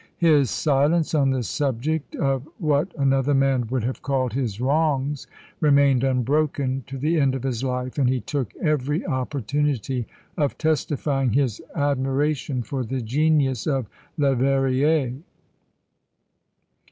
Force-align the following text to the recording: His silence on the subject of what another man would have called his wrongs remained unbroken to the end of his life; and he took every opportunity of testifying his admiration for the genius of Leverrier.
His 0.17 0.49
silence 0.49 1.13
on 1.13 1.29
the 1.29 1.43
subject 1.43 2.15
of 2.15 2.49
what 2.57 2.91
another 2.97 3.35
man 3.35 3.67
would 3.67 3.83
have 3.83 4.01
called 4.01 4.33
his 4.33 4.59
wrongs 4.59 5.27
remained 5.59 6.03
unbroken 6.03 6.83
to 6.87 6.97
the 6.97 7.19
end 7.19 7.35
of 7.35 7.43
his 7.43 7.63
life; 7.63 7.99
and 7.99 8.09
he 8.09 8.19
took 8.19 8.51
every 8.55 9.05
opportunity 9.05 10.07
of 10.39 10.57
testifying 10.57 11.33
his 11.33 11.61
admiration 11.75 12.63
for 12.63 12.83
the 12.83 13.01
genius 13.03 13.67
of 13.67 13.87
Leverrier. 14.17 15.13